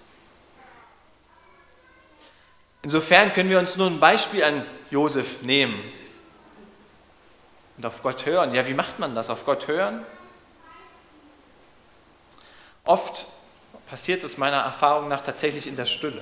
Insofern 2.81 3.33
können 3.33 3.49
wir 3.49 3.59
uns 3.59 3.75
nur 3.75 3.87
ein 3.87 3.99
Beispiel 3.99 4.43
an 4.43 4.65
Josef 4.89 5.41
nehmen 5.41 5.77
und 7.79 7.85
auf 7.85 8.03
Gott 8.03 8.25
hören. 8.25 8.53
Ja, 8.53 8.67
wie 8.67 8.73
macht 8.73 8.99
man 8.99 9.15
das? 9.15 9.29
Auf 9.29 9.45
Gott 9.45 9.69
hören? 9.69 10.05
Oft 12.83 13.25
passiert 13.89 14.21
es 14.25 14.37
meiner 14.37 14.57
Erfahrung 14.57 15.07
nach 15.07 15.23
tatsächlich 15.23 15.65
in 15.65 15.77
der 15.77 15.85
Stille. 15.85 16.21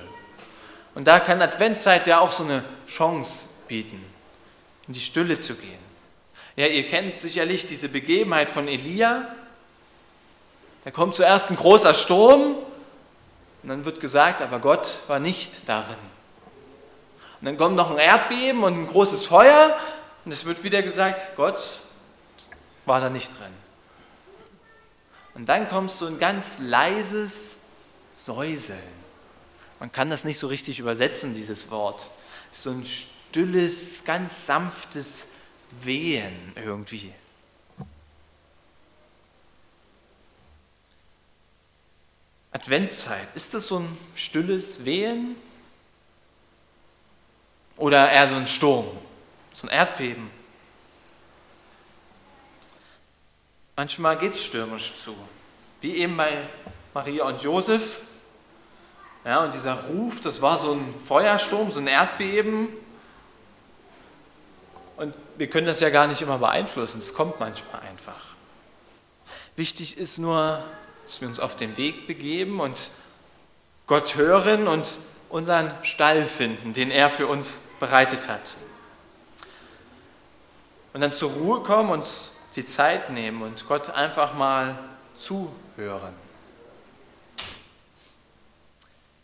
Und 0.94 1.08
da 1.08 1.18
kann 1.18 1.42
Adventszeit 1.42 2.06
ja 2.06 2.20
auch 2.20 2.30
so 2.30 2.44
eine 2.44 2.62
Chance 2.86 3.48
bieten, 3.66 4.00
in 4.86 4.94
die 4.94 5.00
Stille 5.00 5.40
zu 5.40 5.56
gehen. 5.56 5.80
Ja, 6.54 6.66
ihr 6.66 6.86
kennt 6.86 7.18
sicherlich 7.18 7.66
diese 7.66 7.88
Begebenheit 7.88 8.52
von 8.52 8.68
Elia. 8.68 9.26
Da 10.84 10.92
kommt 10.92 11.16
zuerst 11.16 11.50
ein 11.50 11.56
großer 11.56 11.92
Sturm 11.92 12.54
und 13.64 13.68
dann 13.68 13.84
wird 13.84 13.98
gesagt, 13.98 14.42
aber 14.42 14.60
Gott 14.60 15.00
war 15.08 15.18
nicht 15.18 15.68
darin. 15.68 15.96
Und 17.40 17.46
dann 17.46 17.56
kommt 17.56 17.74
noch 17.74 17.90
ein 17.90 17.98
Erdbeben 17.98 18.62
und 18.62 18.74
ein 18.74 18.86
großes 18.86 19.26
Feuer 19.26 19.76
und 20.28 20.34
es 20.34 20.44
wird 20.44 20.62
wieder 20.62 20.82
gesagt, 20.82 21.36
Gott 21.36 21.80
war 22.84 23.00
da 23.00 23.08
nicht 23.08 23.30
drin. 23.30 23.54
Und 25.32 25.48
dann 25.48 25.66
kommt 25.70 25.90
so 25.90 26.04
ein 26.04 26.18
ganz 26.18 26.58
leises 26.58 27.60
Säuseln. 28.12 28.78
Man 29.80 29.90
kann 29.90 30.10
das 30.10 30.24
nicht 30.24 30.38
so 30.38 30.48
richtig 30.48 30.80
übersetzen, 30.80 31.32
dieses 31.32 31.70
Wort. 31.70 32.10
So 32.52 32.68
ein 32.68 32.84
stilles, 32.84 34.04
ganz 34.04 34.44
sanftes 34.44 35.28
Wehen 35.80 36.52
irgendwie. 36.56 37.14
Adventszeit, 42.52 43.28
ist 43.34 43.54
das 43.54 43.66
so 43.66 43.78
ein 43.78 43.98
stilles 44.14 44.84
Wehen? 44.84 45.36
Oder 47.78 48.10
eher 48.10 48.28
so 48.28 48.34
ein 48.34 48.46
Sturm? 48.46 49.07
So 49.58 49.66
ein 49.66 49.70
Erdbeben. 49.70 50.30
Manchmal 53.74 54.16
geht 54.16 54.34
es 54.34 54.44
stürmisch 54.44 55.00
zu, 55.02 55.16
wie 55.80 55.96
eben 55.96 56.16
bei 56.16 56.48
Maria 56.94 57.24
und 57.24 57.42
Josef. 57.42 58.00
Ja, 59.24 59.42
und 59.42 59.52
dieser 59.52 59.74
Ruf, 59.74 60.20
das 60.20 60.40
war 60.42 60.58
so 60.58 60.74
ein 60.74 60.94
Feuersturm, 61.04 61.72
so 61.72 61.80
ein 61.80 61.88
Erdbeben. 61.88 62.68
Und 64.96 65.16
wir 65.36 65.50
können 65.50 65.66
das 65.66 65.80
ja 65.80 65.90
gar 65.90 66.06
nicht 66.06 66.22
immer 66.22 66.38
beeinflussen, 66.38 66.98
es 66.98 67.12
kommt 67.12 67.40
manchmal 67.40 67.82
einfach. 67.82 68.36
Wichtig 69.56 69.98
ist 69.98 70.18
nur, 70.18 70.62
dass 71.04 71.20
wir 71.20 71.26
uns 71.26 71.40
auf 71.40 71.56
den 71.56 71.76
Weg 71.76 72.06
begeben 72.06 72.60
und 72.60 72.90
Gott 73.88 74.14
hören 74.14 74.68
und 74.68 74.98
unseren 75.28 75.72
Stall 75.82 76.26
finden, 76.26 76.74
den 76.74 76.92
er 76.92 77.10
für 77.10 77.26
uns 77.26 77.60
bereitet 77.80 78.28
hat 78.28 78.56
und 80.92 81.00
dann 81.00 81.10
zur 81.10 81.30
Ruhe 81.30 81.60
kommen 81.62 81.90
und 81.90 82.06
die 82.56 82.64
Zeit 82.64 83.10
nehmen 83.10 83.42
und 83.42 83.66
Gott 83.68 83.90
einfach 83.90 84.34
mal 84.34 84.78
zuhören. 85.18 86.14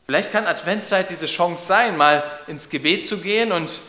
Vielleicht 0.06 0.30
kann 0.30 0.47
Adventszeit 0.47 1.09
diese 1.09 1.26
Chance 1.26 1.66
sein, 1.66 1.97
mal 1.97 2.23
ins 2.47 2.68
Gebet 2.68 3.09
zu 3.09 3.18
gehen 3.18 3.52
und 3.52 3.80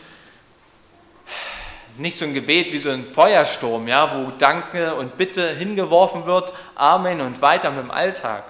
nicht 1.98 2.18
so 2.18 2.24
ein 2.24 2.34
Gebet 2.34 2.72
wie 2.72 2.78
so 2.78 2.90
ein 2.90 3.04
Feuersturm, 3.04 3.88
ja, 3.88 4.14
wo 4.14 4.30
Danke 4.30 4.94
und 4.94 5.16
Bitte 5.16 5.48
hingeworfen 5.50 6.26
wird, 6.26 6.52
Amen 6.74 7.20
und 7.20 7.40
weiter 7.42 7.70
mit 7.70 7.80
dem 7.80 7.90
Alltag, 7.90 8.44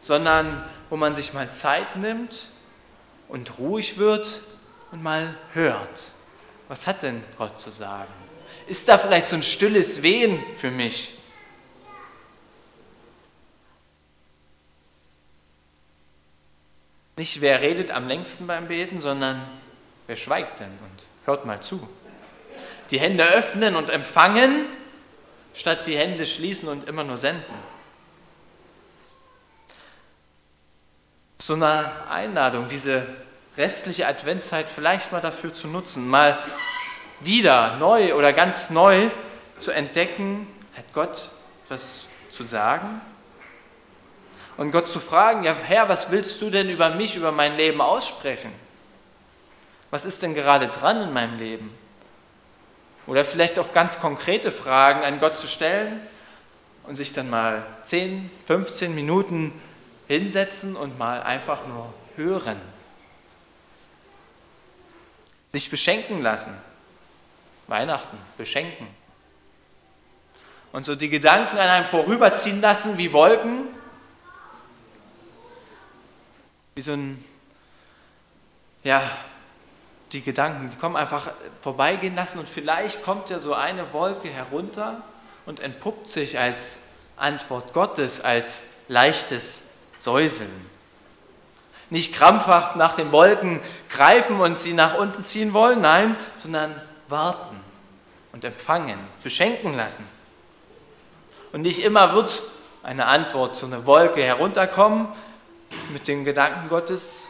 sondern 0.00 0.64
wo 0.90 0.96
man 0.96 1.14
sich 1.14 1.32
mal 1.32 1.50
Zeit 1.50 1.96
nimmt 1.96 2.46
und 3.28 3.58
ruhig 3.58 3.98
wird 3.98 4.40
und 4.90 5.02
mal 5.02 5.34
hört. 5.52 6.04
Was 6.68 6.86
hat 6.86 7.02
denn 7.02 7.22
Gott 7.36 7.60
zu 7.60 7.70
sagen? 7.70 8.12
Ist 8.66 8.88
da 8.88 8.98
vielleicht 8.98 9.28
so 9.28 9.36
ein 9.36 9.42
stilles 9.42 10.02
Wehen 10.02 10.42
für 10.56 10.70
mich? 10.70 11.14
Nicht 17.16 17.40
wer 17.40 17.60
redet 17.60 17.90
am 17.90 18.08
längsten 18.08 18.46
beim 18.46 18.66
Beten, 18.66 19.00
sondern 19.00 19.40
wer 20.06 20.16
schweigt 20.16 20.60
denn 20.60 20.66
und 20.66 21.06
hört 21.26 21.46
mal 21.46 21.62
zu. 21.62 21.88
Die 22.90 22.98
Hände 22.98 23.24
öffnen 23.24 23.76
und 23.76 23.90
empfangen, 23.90 24.64
statt 25.52 25.86
die 25.86 25.96
Hände 25.96 26.26
schließen 26.26 26.68
und 26.68 26.88
immer 26.88 27.04
nur 27.04 27.16
senden. 27.16 27.54
so 31.44 31.54
eine 31.54 32.08
Einladung, 32.08 32.68
diese 32.68 33.06
restliche 33.58 34.06
Adventszeit 34.06 34.66
vielleicht 34.68 35.12
mal 35.12 35.20
dafür 35.20 35.52
zu 35.52 35.68
nutzen, 35.68 36.08
mal 36.08 36.38
wieder 37.20 37.76
neu 37.76 38.14
oder 38.14 38.32
ganz 38.32 38.70
neu 38.70 39.10
zu 39.58 39.70
entdecken, 39.70 40.46
hat 40.76 40.84
Gott 40.92 41.28
was 41.68 42.06
zu 42.30 42.44
sagen? 42.44 43.00
Und 44.56 44.70
Gott 44.70 44.88
zu 44.88 45.00
fragen, 45.00 45.44
ja 45.44 45.54
Herr, 45.54 45.88
was 45.88 46.10
willst 46.10 46.40
du 46.42 46.50
denn 46.50 46.68
über 46.68 46.90
mich, 46.90 47.16
über 47.16 47.32
mein 47.32 47.56
Leben 47.56 47.80
aussprechen? 47.80 48.52
Was 49.90 50.04
ist 50.04 50.22
denn 50.22 50.34
gerade 50.34 50.68
dran 50.68 51.02
in 51.02 51.12
meinem 51.12 51.38
Leben? 51.38 51.72
Oder 53.06 53.24
vielleicht 53.24 53.58
auch 53.58 53.72
ganz 53.72 53.98
konkrete 53.98 54.50
Fragen 54.50 55.04
an 55.04 55.20
Gott 55.20 55.36
zu 55.36 55.46
stellen 55.46 56.00
und 56.84 56.96
sich 56.96 57.12
dann 57.12 57.30
mal 57.30 57.64
10, 57.84 58.30
15 58.46 58.94
Minuten 58.94 59.52
hinsetzen 60.08 60.76
und 60.76 60.98
mal 60.98 61.22
einfach 61.22 61.66
nur 61.66 61.92
hören. 62.16 62.60
Sich 65.52 65.70
beschenken 65.70 66.22
lassen. 66.22 66.56
Weihnachten, 67.66 68.18
beschenken. 68.36 68.86
Und 70.72 70.84
so 70.84 70.96
die 70.96 71.08
Gedanken 71.08 71.56
an 71.56 71.68
einem 71.68 71.86
vorüberziehen 71.86 72.60
lassen 72.60 72.98
wie 72.98 73.12
Wolken. 73.12 73.66
Wie 76.74 76.80
so 76.80 76.92
ein, 76.92 77.24
ja, 78.82 79.02
die 80.12 80.22
Gedanken, 80.22 80.70
die 80.70 80.76
kommen 80.76 80.96
einfach 80.96 81.32
vorbeigehen 81.60 82.14
lassen 82.14 82.38
und 82.38 82.48
vielleicht 82.48 83.02
kommt 83.04 83.30
ja 83.30 83.38
so 83.38 83.54
eine 83.54 83.92
Wolke 83.92 84.28
herunter 84.28 85.02
und 85.46 85.60
entpuppt 85.60 86.08
sich 86.08 86.38
als 86.38 86.80
Antwort 87.16 87.72
Gottes, 87.72 88.20
als 88.20 88.66
leichtes 88.88 89.64
Säuseln. 90.00 90.50
Nicht 91.90 92.14
krampfhaft 92.14 92.76
nach 92.76 92.96
den 92.96 93.12
Wolken 93.12 93.60
greifen 93.88 94.40
und 94.40 94.58
sie 94.58 94.72
nach 94.72 94.96
unten 94.96 95.22
ziehen 95.22 95.52
wollen, 95.52 95.80
nein, 95.80 96.16
sondern 96.36 96.74
warten 97.14 97.60
und 98.32 98.44
empfangen, 98.44 98.98
beschenken 99.22 99.76
lassen. 99.76 100.04
Und 101.52 101.62
nicht 101.62 101.78
immer 101.78 102.12
wird 102.12 102.42
eine 102.82 103.06
Antwort, 103.06 103.54
so 103.54 103.66
eine 103.66 103.86
Wolke 103.86 104.20
herunterkommen 104.20 105.06
mit 105.92 106.08
den 106.08 106.24
Gedanken 106.24 106.68
Gottes. 106.68 107.28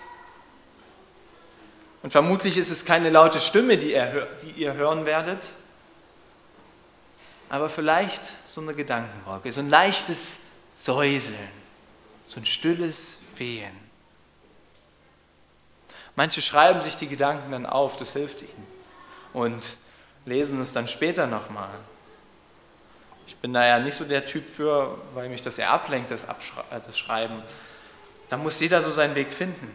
Und 2.03 2.13
vermutlich 2.13 2.57
ist 2.57 2.71
es 2.71 2.87
keine 2.87 3.11
laute 3.11 3.41
Stimme, 3.41 3.77
die 3.77 3.93
ihr, 3.93 4.27
die 4.43 4.53
ihr 4.63 4.73
hören 4.73 5.05
werdet, 5.05 5.53
aber 7.51 7.69
vielleicht 7.69 8.23
so 8.49 8.63
eine 8.63 8.73
Gedankenwolke, 8.73 9.53
so 9.53 9.61
ein 9.61 9.69
leichtes 9.69 10.47
Säuseln, 10.75 11.51
so 12.27 12.41
ein 12.41 12.47
stilles 12.47 13.19
Wehen. 13.37 13.79
Manche 16.17 16.41
schreiben 16.41 16.81
sich 16.81 16.97
die 16.97 17.09
Gedanken 17.09 17.53
dann 17.53 17.67
auf, 17.67 17.99
das 17.99 18.15
hilft 18.15 18.41
ihnen, 18.41 18.74
und 19.35 19.77
lesen 20.25 20.61
es 20.63 20.73
dann 20.73 20.89
später 20.89 21.27
nochmal. 21.27 21.69
Ich 23.27 23.37
bin 23.37 23.53
da 23.53 23.67
ja 23.67 23.79
nicht 23.79 23.97
so 23.97 24.05
der 24.05 24.25
Typ 24.25 24.49
für, 24.49 24.97
weil 25.13 25.29
mich 25.29 25.43
das 25.43 25.59
eher 25.59 25.71
ablenkt, 25.71 26.11
das, 26.11 26.29
Abschrei 26.29 26.63
äh, 26.71 26.81
das 26.85 26.97
Schreiben. 26.97 27.43
Da 28.29 28.37
muss 28.39 28.61
jeder 28.61 28.81
so 28.81 28.91
seinen 28.91 29.15
Weg 29.15 29.33
finden. 29.33 29.75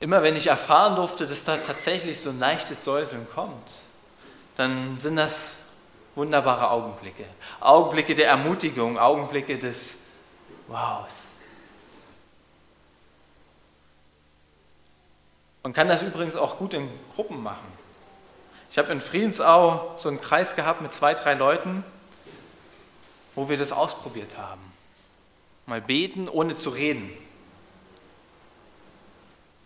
Immer 0.00 0.22
wenn 0.22 0.36
ich 0.36 0.46
erfahren 0.46 0.96
durfte, 0.96 1.26
dass 1.26 1.44
da 1.44 1.58
tatsächlich 1.58 2.18
so 2.18 2.30
ein 2.30 2.38
leichtes 2.38 2.84
Säuseln 2.84 3.26
kommt, 3.34 3.82
dann 4.56 4.98
sind 4.98 5.16
das 5.16 5.56
wunderbare 6.14 6.70
Augenblicke. 6.70 7.24
Augenblicke 7.60 8.14
der 8.14 8.28
Ermutigung, 8.28 8.98
Augenblicke 8.98 9.58
des 9.58 9.98
Wows. 10.68 11.29
Man 15.62 15.72
kann 15.72 15.88
das 15.88 16.02
übrigens 16.02 16.36
auch 16.36 16.56
gut 16.58 16.74
in 16.74 16.88
Gruppen 17.14 17.42
machen. 17.42 17.66
Ich 18.70 18.78
habe 18.78 18.92
in 18.92 19.00
Friedensau 19.00 19.94
so 19.98 20.08
einen 20.08 20.20
Kreis 20.20 20.56
gehabt 20.56 20.80
mit 20.80 20.94
zwei, 20.94 21.14
drei 21.14 21.34
Leuten, 21.34 21.84
wo 23.34 23.48
wir 23.48 23.56
das 23.56 23.72
ausprobiert 23.72 24.38
haben. 24.38 24.60
Mal 25.66 25.80
beten, 25.80 26.28
ohne 26.28 26.56
zu 26.56 26.70
reden. 26.70 27.10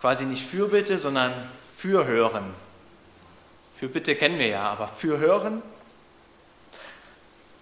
Quasi 0.01 0.25
nicht 0.25 0.45
für 0.45 0.69
Bitte, 0.69 0.99
sondern 0.99 1.33
für 1.77 2.07
Hören. 2.07 2.55
Für 3.75 3.89
Bitte 3.89 4.17
kennen 4.17 4.39
wir 4.39 4.49
ja, 4.49 4.65
aber 4.65 4.89
für 4.89 5.19
Hören. 5.19 5.63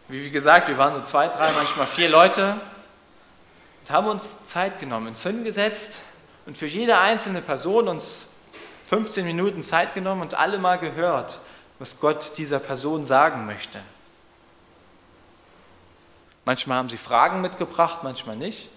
Wie 0.09 0.31
gesagt, 0.31 0.69
wir 0.69 0.79
waren 0.79 0.95
so 0.95 1.03
zwei, 1.03 1.29
drei, 1.29 1.53
manchmal 1.53 1.87
vier 1.87 2.09
Leute 2.09 2.57
und 3.81 3.91
haben 3.91 4.07
uns 4.09 4.45
Zeit 4.45 4.79
genommen, 4.79 5.09
uns 5.09 5.23
hingesetzt 5.23 6.03
und 6.47 6.59
für 6.59 6.67
jede 6.67 6.99
einzelne 6.99 7.41
Person 7.41 7.89
uns 7.89 8.27
15 8.87 9.25
Minuten 9.25 9.63
Zeit 9.63 9.95
genommen 9.95 10.23
und 10.23 10.35
alle 10.35 10.59
mal 10.59 10.79
gehört, 10.79 11.41
was 11.79 11.99
Gott 12.01 12.33
dieser 12.37 12.59
Person 12.59 13.07
sagen 13.07 13.47
möchte. 13.47 13.81
Manchmal 16.45 16.79
haben 16.79 16.89
sie 16.89 16.97
Fragen 16.97 17.41
mitgebracht, 17.41 18.01
manchmal 18.03 18.37
nicht. 18.37 18.69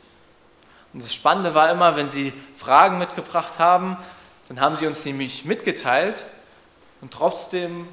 Und 0.93 1.04
das 1.04 1.13
Spannende 1.13 1.54
war 1.54 1.69
immer, 1.71 1.95
wenn 1.95 2.08
sie 2.08 2.32
Fragen 2.56 2.99
mitgebracht 2.99 3.60
haben, 3.60 3.97
dann 4.47 4.62
haben 4.62 4.78
sie 4.78 4.88
uns 4.88 5.04
nämlich 5.04 5.45
mitgeteilt 5.45 6.25
und 7.01 7.12
trotzdem 7.12 7.88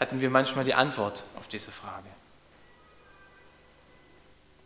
hatten 0.00 0.20
wir 0.20 0.30
manchmal 0.30 0.64
die 0.64 0.74
Antwort 0.74 1.24
auf 1.36 1.48
diese 1.48 1.70
Frage. 1.70 2.08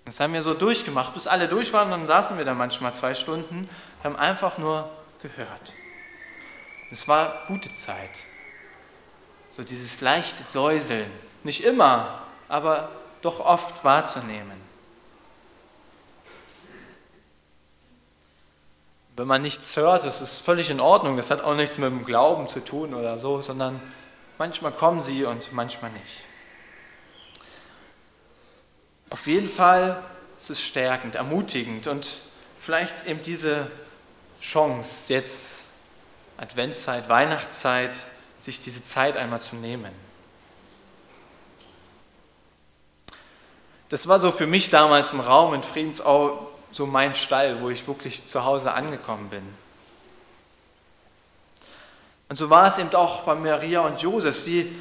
Das 0.04 0.18
haben 0.18 0.32
wir 0.32 0.42
so 0.42 0.54
durchgemacht, 0.54 1.14
bis 1.14 1.26
alle 1.26 1.48
durch 1.48 1.72
waren, 1.72 1.90
dann 1.90 2.06
saßen 2.06 2.36
wir 2.36 2.44
da 2.44 2.54
manchmal 2.54 2.92
zwei 2.94 3.14
Stunden, 3.14 3.68
haben 4.02 4.16
einfach 4.16 4.58
nur 4.58 4.90
gehört. 5.22 5.72
Es 6.90 7.06
war 7.08 7.44
gute 7.46 7.72
Zeit. 7.74 8.24
So 9.50 9.62
dieses 9.62 10.00
leichte 10.00 10.42
Säuseln. 10.42 11.10
Nicht 11.44 11.64
immer, 11.64 12.22
aber 12.48 12.90
doch 13.22 13.40
oft 13.40 13.84
wahrzunehmen. 13.84 14.60
Wenn 19.16 19.26
man 19.26 19.42
nichts 19.42 19.76
hört, 19.76 20.04
das 20.04 20.20
ist 20.20 20.38
völlig 20.40 20.70
in 20.70 20.80
Ordnung. 20.80 21.16
Das 21.16 21.30
hat 21.30 21.44
auch 21.44 21.54
nichts 21.54 21.78
mit 21.78 21.90
dem 21.90 22.04
Glauben 22.04 22.48
zu 22.48 22.60
tun 22.60 22.94
oder 22.94 23.18
so, 23.18 23.42
sondern 23.42 23.80
manchmal 24.38 24.72
kommen 24.72 25.02
sie 25.02 25.24
und 25.24 25.52
manchmal 25.52 25.90
nicht. 25.92 26.24
Auf 29.12 29.26
jeden 29.26 29.48
Fall 29.48 30.02
ist 30.38 30.48
es 30.48 30.62
stärkend, 30.62 31.16
ermutigend 31.16 31.86
und 31.86 32.16
vielleicht 32.58 33.06
eben 33.06 33.22
diese 33.22 33.70
Chance, 34.40 35.12
jetzt 35.12 35.64
Adventszeit, 36.38 37.10
Weihnachtszeit, 37.10 37.94
sich 38.38 38.58
diese 38.60 38.82
Zeit 38.82 39.18
einmal 39.18 39.42
zu 39.42 39.56
nehmen. 39.56 39.92
Das 43.90 44.08
war 44.08 44.18
so 44.18 44.32
für 44.32 44.46
mich 44.46 44.70
damals 44.70 45.12
ein 45.12 45.20
Raum 45.20 45.52
in 45.52 45.62
Friedensau, 45.62 46.50
so 46.70 46.86
mein 46.86 47.14
Stall, 47.14 47.60
wo 47.60 47.68
ich 47.68 47.86
wirklich 47.86 48.26
zu 48.26 48.46
Hause 48.46 48.72
angekommen 48.72 49.28
bin. 49.28 49.46
Und 52.30 52.36
so 52.36 52.48
war 52.48 52.66
es 52.66 52.78
eben 52.78 52.94
auch 52.94 53.24
bei 53.24 53.34
Maria 53.34 53.82
und 53.82 54.00
Josef. 54.00 54.40
Sie 54.40 54.74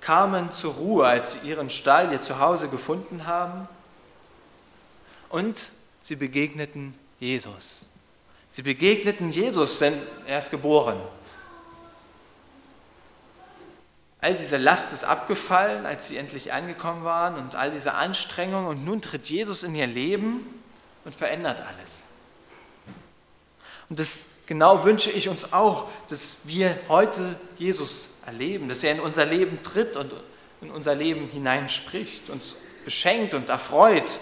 kamen 0.00 0.50
zur 0.50 0.74
Ruhe, 0.74 1.06
als 1.06 1.34
sie 1.34 1.48
ihren 1.48 1.70
Stall, 1.70 2.10
ihr 2.10 2.20
Zuhause 2.20 2.68
gefunden 2.68 3.28
haben. 3.28 3.68
Und 5.28 5.70
sie 6.02 6.16
begegneten 6.16 6.94
Jesus. 7.18 7.86
Sie 8.48 8.62
begegneten 8.62 9.32
Jesus, 9.32 9.78
denn 9.78 10.00
er 10.26 10.38
ist 10.38 10.50
geboren. 10.50 11.00
All 14.20 14.34
diese 14.34 14.56
Last 14.56 14.92
ist 14.92 15.04
abgefallen, 15.04 15.86
als 15.86 16.08
sie 16.08 16.16
endlich 16.16 16.52
angekommen 16.52 17.04
waren 17.04 17.36
und 17.36 17.54
all 17.54 17.70
diese 17.70 17.94
Anstrengungen. 17.94 18.66
Und 18.66 18.84
nun 18.84 19.02
tritt 19.02 19.26
Jesus 19.26 19.62
in 19.62 19.74
ihr 19.74 19.86
Leben 19.86 20.46
und 21.04 21.14
verändert 21.14 21.60
alles. 21.60 22.04
Und 23.88 23.98
das 23.98 24.26
genau 24.46 24.84
wünsche 24.84 25.10
ich 25.10 25.28
uns 25.28 25.52
auch, 25.52 25.86
dass 26.08 26.38
wir 26.44 26.78
heute 26.88 27.38
Jesus 27.58 28.10
erleben, 28.26 28.68
dass 28.68 28.82
er 28.82 28.92
in 28.92 29.00
unser 29.00 29.26
Leben 29.26 29.62
tritt 29.62 29.96
und 29.96 30.12
in 30.60 30.70
unser 30.70 30.94
Leben 30.94 31.28
hineinspricht, 31.28 32.30
uns 32.30 32.56
beschenkt 32.84 33.34
und 33.34 33.48
erfreut. 33.48 34.18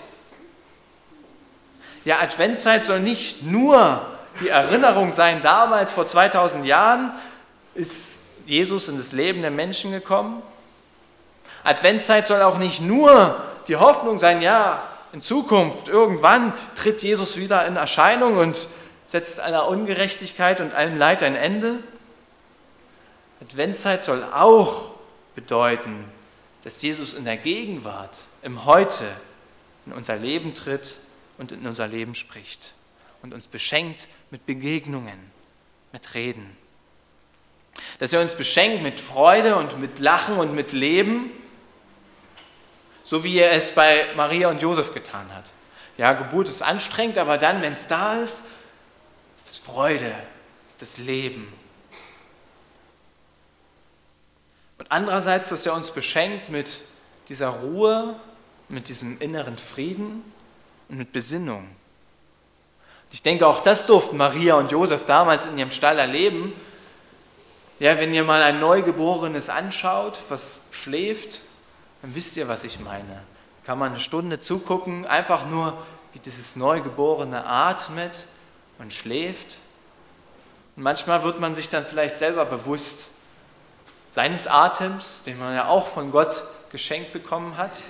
Ja, 2.04 2.20
Adventszeit 2.20 2.84
soll 2.84 3.00
nicht 3.00 3.42
nur 3.42 4.04
die 4.40 4.48
Erinnerung 4.48 5.12
sein, 5.12 5.40
damals 5.42 5.92
vor 5.92 6.06
2000 6.06 6.66
Jahren 6.66 7.12
ist 7.74 8.22
Jesus 8.46 8.88
in 8.88 8.98
das 8.98 9.12
Leben 9.12 9.40
der 9.40 9.50
Menschen 9.50 9.90
gekommen. 9.90 10.42
Adventszeit 11.62 12.26
soll 12.26 12.42
auch 12.42 12.58
nicht 12.58 12.80
nur 12.82 13.42
die 13.68 13.76
Hoffnung 13.76 14.18
sein, 14.18 14.42
ja, 14.42 14.82
in 15.14 15.22
Zukunft, 15.22 15.88
irgendwann 15.88 16.52
tritt 16.74 17.02
Jesus 17.02 17.36
wieder 17.36 17.64
in 17.66 17.76
Erscheinung 17.76 18.36
und 18.36 18.66
setzt 19.06 19.38
aller 19.38 19.68
Ungerechtigkeit 19.68 20.60
und 20.60 20.74
allem 20.74 20.98
Leid 20.98 21.22
ein 21.22 21.36
Ende. 21.36 21.78
Adventszeit 23.40 24.02
soll 24.02 24.24
auch 24.24 24.90
bedeuten, 25.36 26.04
dass 26.64 26.82
Jesus 26.82 27.14
in 27.14 27.24
der 27.24 27.36
Gegenwart, 27.36 28.22
im 28.42 28.64
Heute, 28.64 29.04
in 29.86 29.92
unser 29.92 30.16
Leben 30.16 30.54
tritt 30.54 30.96
und 31.38 31.52
in 31.52 31.66
unser 31.66 31.86
Leben 31.86 32.14
spricht 32.14 32.74
und 33.22 33.32
uns 33.32 33.46
beschenkt 33.46 34.08
mit 34.30 34.46
Begegnungen, 34.46 35.30
mit 35.92 36.14
Reden. 36.14 36.56
Dass 37.98 38.12
er 38.12 38.20
uns 38.20 38.34
beschenkt 38.34 38.82
mit 38.82 39.00
Freude 39.00 39.56
und 39.56 39.80
mit 39.80 39.98
Lachen 39.98 40.36
und 40.36 40.54
mit 40.54 40.72
Leben, 40.72 41.30
so 43.02 43.24
wie 43.24 43.38
er 43.38 43.52
es 43.52 43.74
bei 43.74 44.06
Maria 44.14 44.48
und 44.48 44.62
Josef 44.62 44.92
getan 44.94 45.34
hat. 45.34 45.52
Ja, 45.96 46.12
Geburt 46.12 46.48
ist 46.48 46.62
anstrengend, 46.62 47.18
aber 47.18 47.38
dann, 47.38 47.62
wenn 47.62 47.72
es 47.72 47.86
da 47.88 48.16
ist, 48.16 48.44
ist 49.36 49.50
es 49.50 49.58
Freude, 49.58 50.12
ist 50.68 50.82
das 50.82 50.98
Leben. 50.98 51.52
Und 54.78 54.90
andererseits, 54.90 55.48
dass 55.48 55.64
er 55.66 55.74
uns 55.74 55.90
beschenkt 55.90 56.48
mit 56.48 56.80
dieser 57.28 57.48
Ruhe, 57.48 58.16
mit 58.68 58.88
diesem 58.88 59.20
inneren 59.20 59.56
Frieden 59.56 60.24
und 60.88 60.98
mit 60.98 61.12
Besinnung. 61.12 61.68
Ich 63.10 63.22
denke, 63.22 63.46
auch 63.46 63.60
das 63.60 63.86
durften 63.86 64.16
Maria 64.16 64.56
und 64.56 64.72
Josef 64.72 65.06
damals 65.06 65.46
in 65.46 65.56
ihrem 65.56 65.70
Stall 65.70 65.98
erleben. 65.98 66.52
Ja, 67.78 67.96
wenn 67.98 68.12
ihr 68.12 68.24
mal 68.24 68.42
ein 68.42 68.60
Neugeborenes 68.60 69.48
anschaut, 69.48 70.20
was 70.28 70.62
schläft, 70.72 71.40
dann 72.02 72.14
wisst 72.14 72.36
ihr, 72.36 72.48
was 72.48 72.64
ich 72.64 72.80
meine. 72.80 73.22
Kann 73.64 73.78
man 73.78 73.92
eine 73.92 74.00
Stunde 74.00 74.40
zugucken, 74.40 75.06
einfach 75.06 75.46
nur, 75.46 75.76
wie 76.12 76.18
dieses 76.18 76.56
Neugeborene 76.56 77.46
atmet 77.46 78.26
und 78.78 78.92
schläft. 78.92 79.58
Und 80.76 80.82
manchmal 80.82 81.22
wird 81.22 81.40
man 81.40 81.54
sich 81.54 81.68
dann 81.68 81.84
vielleicht 81.84 82.16
selber 82.16 82.44
bewusst 82.44 83.08
seines 84.10 84.46
Atems, 84.46 85.22
den 85.24 85.38
man 85.38 85.54
ja 85.54 85.68
auch 85.68 85.86
von 85.86 86.10
Gott 86.10 86.42
geschenkt 86.70 87.12
bekommen 87.12 87.56
hat. 87.56 87.82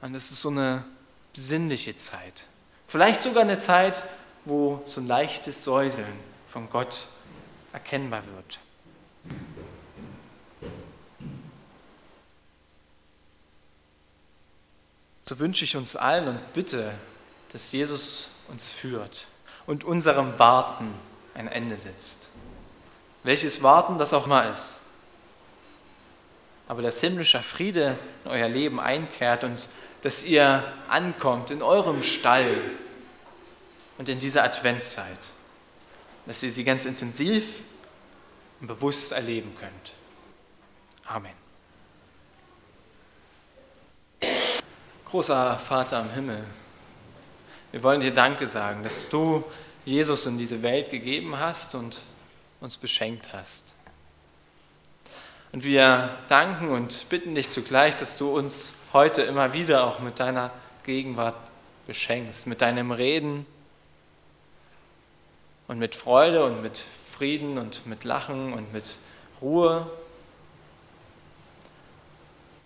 Und 0.00 0.14
es 0.14 0.30
ist 0.30 0.42
so 0.42 0.50
eine 0.50 0.84
besinnliche 1.32 1.96
Zeit. 1.96 2.46
Vielleicht 2.86 3.22
sogar 3.22 3.42
eine 3.42 3.58
Zeit, 3.58 4.04
wo 4.44 4.82
so 4.86 5.00
ein 5.00 5.06
leichtes 5.06 5.64
Säuseln 5.64 6.12
von 6.46 6.68
Gott 6.68 7.06
erkennbar 7.72 8.22
wird. 8.36 8.58
So 15.24 15.38
wünsche 15.38 15.64
ich 15.64 15.76
uns 15.76 15.96
allen 15.96 16.28
und 16.28 16.52
bitte, 16.52 16.92
dass 17.52 17.72
Jesus 17.72 18.28
uns 18.48 18.70
führt 18.70 19.26
und 19.66 19.84
unserem 19.84 20.38
Warten 20.38 20.92
ein 21.34 21.48
Ende 21.48 21.76
setzt. 21.76 22.28
Welches 23.22 23.62
Warten 23.62 23.98
das 23.98 24.12
auch 24.12 24.26
mal 24.26 24.50
ist. 24.50 24.78
Aber 26.68 26.82
dass 26.82 27.00
himmlischer 27.00 27.42
Friede 27.42 27.98
in 28.24 28.30
euer 28.30 28.48
Leben 28.48 28.80
einkehrt 28.80 29.44
und 29.44 29.68
dass 30.02 30.24
ihr 30.24 30.64
ankommt 30.88 31.50
in 31.50 31.62
eurem 31.62 32.02
Stall 32.02 32.60
und 33.98 34.08
in 34.08 34.18
dieser 34.18 34.44
Adventszeit. 34.44 35.30
Dass 36.26 36.42
ihr 36.42 36.52
sie 36.52 36.64
ganz 36.64 36.84
intensiv 36.84 37.60
und 38.60 38.66
bewusst 38.66 39.12
erleben 39.12 39.54
könnt. 39.58 39.94
Amen. 41.04 41.32
Großer 45.06 45.58
Vater 45.58 46.00
im 46.00 46.10
Himmel, 46.10 46.44
wir 47.70 47.82
wollen 47.82 48.00
dir 48.00 48.12
Danke 48.12 48.46
sagen, 48.46 48.82
dass 48.82 49.08
du 49.08 49.44
Jesus 49.84 50.26
in 50.26 50.38
diese 50.38 50.62
Welt 50.62 50.90
gegeben 50.90 51.38
hast 51.38 51.74
und 51.74 52.00
uns 52.60 52.76
beschenkt 52.76 53.32
hast. 53.32 53.74
Und 55.52 55.64
wir 55.64 56.08
danken 56.28 56.70
und 56.70 57.10
bitten 57.10 57.34
dich 57.34 57.50
zugleich, 57.50 57.94
dass 57.94 58.16
du 58.16 58.34
uns 58.34 58.72
heute 58.94 59.20
immer 59.22 59.52
wieder 59.52 59.86
auch 59.86 59.98
mit 59.98 60.18
deiner 60.18 60.50
Gegenwart 60.82 61.36
beschenkst, 61.86 62.46
mit 62.46 62.62
deinem 62.62 62.90
Reden 62.90 63.44
und 65.68 65.78
mit 65.78 65.94
Freude 65.94 66.44
und 66.44 66.62
mit 66.62 66.82
Frieden 67.10 67.58
und 67.58 67.86
mit 67.86 68.04
Lachen 68.04 68.54
und 68.54 68.72
mit 68.72 68.96
Ruhe. 69.42 69.86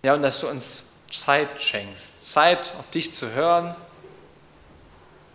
Ja, 0.03 0.13
und 0.13 0.21
dass 0.21 0.39
du 0.39 0.47
uns 0.47 0.85
Zeit 1.11 1.61
schenkst, 1.61 2.31
Zeit 2.31 2.73
auf 2.79 2.89
dich 2.89 3.13
zu 3.13 3.31
hören 3.31 3.75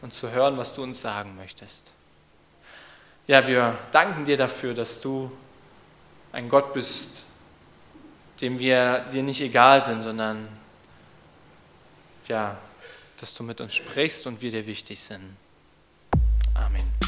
und 0.01 0.15
zu 0.15 0.31
hören, 0.31 0.57
was 0.57 0.73
du 0.73 0.83
uns 0.83 1.03
sagen 1.03 1.37
möchtest. 1.37 1.85
Ja, 3.27 3.47
wir 3.47 3.79
danken 3.93 4.25
dir 4.25 4.39
dafür, 4.39 4.73
dass 4.73 5.03
du 5.03 5.31
ein 6.33 6.49
Gott 6.49 6.73
bist, 6.73 7.22
dem 8.43 8.59
wir 8.59 9.05
dir 9.13 9.23
nicht 9.23 9.41
egal 9.41 9.83
sind, 9.83 10.03
sondern 10.03 10.49
ja, 12.27 12.59
dass 13.21 13.35
du 13.35 13.45
mit 13.45 13.61
uns 13.61 13.75
sprichst 13.75 14.27
und 14.27 14.43
wir 14.43 14.51
dir 14.51 14.67
wichtig 14.67 15.01
sind. 15.01 15.37
Amen. 16.55 17.02